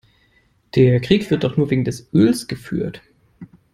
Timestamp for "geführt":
2.47-3.03